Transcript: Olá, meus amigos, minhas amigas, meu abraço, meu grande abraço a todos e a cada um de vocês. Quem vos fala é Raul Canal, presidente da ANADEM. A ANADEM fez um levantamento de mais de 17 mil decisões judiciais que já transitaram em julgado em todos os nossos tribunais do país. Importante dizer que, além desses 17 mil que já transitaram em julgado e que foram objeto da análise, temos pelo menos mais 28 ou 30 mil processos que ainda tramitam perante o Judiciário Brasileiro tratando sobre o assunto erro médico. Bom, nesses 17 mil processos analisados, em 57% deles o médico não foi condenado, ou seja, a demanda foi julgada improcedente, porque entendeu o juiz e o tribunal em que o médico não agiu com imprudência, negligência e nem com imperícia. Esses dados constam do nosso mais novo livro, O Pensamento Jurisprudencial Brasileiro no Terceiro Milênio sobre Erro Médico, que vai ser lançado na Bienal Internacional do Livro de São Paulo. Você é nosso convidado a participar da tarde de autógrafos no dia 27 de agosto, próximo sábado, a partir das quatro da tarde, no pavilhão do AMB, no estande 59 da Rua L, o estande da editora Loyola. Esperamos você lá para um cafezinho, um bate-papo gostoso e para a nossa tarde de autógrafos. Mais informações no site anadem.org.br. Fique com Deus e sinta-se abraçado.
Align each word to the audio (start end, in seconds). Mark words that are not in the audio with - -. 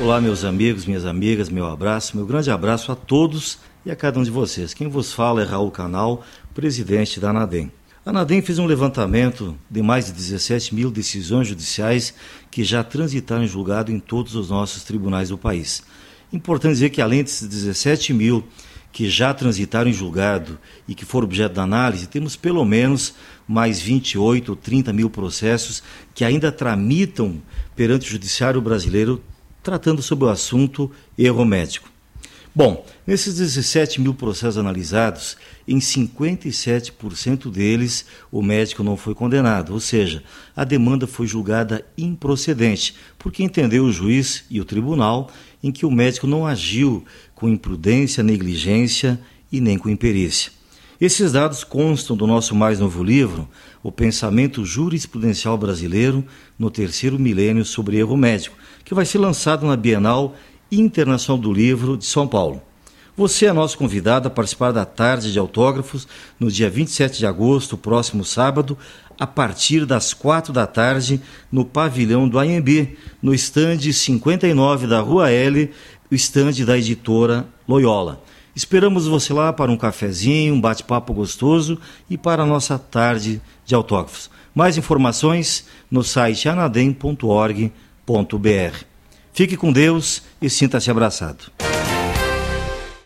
Olá, 0.00 0.20
meus 0.20 0.42
amigos, 0.42 0.86
minhas 0.86 1.04
amigas, 1.04 1.48
meu 1.48 1.66
abraço, 1.66 2.16
meu 2.16 2.26
grande 2.26 2.50
abraço 2.50 2.90
a 2.90 2.96
todos 2.96 3.58
e 3.84 3.90
a 3.90 3.94
cada 3.94 4.18
um 4.18 4.22
de 4.22 4.30
vocês. 4.30 4.74
Quem 4.74 4.88
vos 4.88 5.12
fala 5.12 5.42
é 5.42 5.44
Raul 5.44 5.70
Canal, 5.70 6.24
presidente 6.54 7.20
da 7.20 7.30
ANADEM. 7.30 7.70
A 8.04 8.10
ANADEM 8.10 8.42
fez 8.42 8.58
um 8.58 8.66
levantamento 8.66 9.56
de 9.70 9.82
mais 9.82 10.06
de 10.06 10.12
17 10.12 10.74
mil 10.74 10.90
decisões 10.90 11.46
judiciais 11.46 12.14
que 12.50 12.64
já 12.64 12.82
transitaram 12.82 13.44
em 13.44 13.46
julgado 13.46 13.92
em 13.92 14.00
todos 14.00 14.34
os 14.34 14.50
nossos 14.50 14.82
tribunais 14.82 15.28
do 15.28 15.38
país. 15.38 15.84
Importante 16.32 16.72
dizer 16.72 16.90
que, 16.90 17.02
além 17.02 17.22
desses 17.22 17.46
17 17.46 18.14
mil 18.14 18.42
que 18.90 19.08
já 19.08 19.32
transitaram 19.32 19.90
em 19.90 19.92
julgado 19.92 20.58
e 20.88 20.94
que 20.94 21.04
foram 21.04 21.26
objeto 21.26 21.54
da 21.54 21.62
análise, 21.62 22.08
temos 22.08 22.34
pelo 22.34 22.64
menos 22.64 23.14
mais 23.46 23.80
28 23.80 24.48
ou 24.50 24.56
30 24.56 24.92
mil 24.92 25.08
processos 25.08 25.82
que 26.14 26.24
ainda 26.24 26.50
tramitam 26.50 27.40
perante 27.76 28.08
o 28.08 28.10
Judiciário 28.10 28.60
Brasileiro 28.60 29.22
tratando 29.62 30.02
sobre 30.02 30.24
o 30.24 30.28
assunto 30.28 30.90
erro 31.16 31.44
médico. 31.44 31.92
Bom, 32.54 32.84
nesses 33.06 33.36
17 33.36 33.98
mil 33.98 34.12
processos 34.12 34.58
analisados, 34.58 35.38
em 35.66 35.78
57% 35.78 37.50
deles 37.50 38.04
o 38.30 38.42
médico 38.42 38.82
não 38.82 38.94
foi 38.94 39.14
condenado, 39.14 39.72
ou 39.72 39.80
seja, 39.80 40.22
a 40.54 40.62
demanda 40.62 41.06
foi 41.06 41.26
julgada 41.26 41.82
improcedente, 41.96 42.94
porque 43.18 43.42
entendeu 43.42 43.84
o 43.84 43.92
juiz 43.92 44.44
e 44.50 44.60
o 44.60 44.66
tribunal 44.66 45.30
em 45.62 45.72
que 45.72 45.86
o 45.86 45.90
médico 45.90 46.26
não 46.26 46.46
agiu 46.46 47.02
com 47.34 47.48
imprudência, 47.48 48.22
negligência 48.22 49.18
e 49.50 49.58
nem 49.58 49.78
com 49.78 49.88
imperícia. 49.88 50.52
Esses 51.02 51.32
dados 51.32 51.64
constam 51.64 52.16
do 52.16 52.28
nosso 52.28 52.54
mais 52.54 52.78
novo 52.78 53.02
livro, 53.02 53.48
O 53.82 53.90
Pensamento 53.90 54.64
Jurisprudencial 54.64 55.58
Brasileiro 55.58 56.24
no 56.56 56.70
Terceiro 56.70 57.18
Milênio 57.18 57.64
sobre 57.64 57.98
Erro 57.98 58.16
Médico, 58.16 58.56
que 58.84 58.94
vai 58.94 59.04
ser 59.04 59.18
lançado 59.18 59.66
na 59.66 59.76
Bienal 59.76 60.36
Internacional 60.70 61.42
do 61.42 61.52
Livro 61.52 61.96
de 61.96 62.04
São 62.04 62.28
Paulo. 62.28 62.62
Você 63.16 63.46
é 63.46 63.52
nosso 63.52 63.76
convidado 63.76 64.28
a 64.28 64.30
participar 64.30 64.70
da 64.70 64.84
tarde 64.84 65.32
de 65.32 65.40
autógrafos 65.40 66.06
no 66.38 66.48
dia 66.48 66.70
27 66.70 67.18
de 67.18 67.26
agosto, 67.26 67.76
próximo 67.76 68.24
sábado, 68.24 68.78
a 69.18 69.26
partir 69.26 69.84
das 69.84 70.14
quatro 70.14 70.52
da 70.52 70.68
tarde, 70.68 71.20
no 71.50 71.64
pavilhão 71.64 72.28
do 72.28 72.38
AMB, 72.38 72.96
no 73.20 73.34
estande 73.34 73.92
59 73.92 74.86
da 74.86 75.00
Rua 75.00 75.32
L, 75.32 75.68
o 76.08 76.14
estande 76.14 76.64
da 76.64 76.78
editora 76.78 77.44
Loyola. 77.66 78.22
Esperamos 78.54 79.06
você 79.06 79.32
lá 79.32 79.52
para 79.52 79.70
um 79.70 79.76
cafezinho, 79.76 80.54
um 80.54 80.60
bate-papo 80.60 81.14
gostoso 81.14 81.78
e 82.08 82.18
para 82.18 82.42
a 82.42 82.46
nossa 82.46 82.78
tarde 82.78 83.40
de 83.64 83.74
autógrafos. 83.74 84.30
Mais 84.54 84.76
informações 84.76 85.66
no 85.90 86.04
site 86.04 86.48
anadem.org.br. 86.48 87.72
Fique 89.32 89.56
com 89.56 89.72
Deus 89.72 90.22
e 90.40 90.50
sinta-se 90.50 90.90
abraçado. 90.90 91.61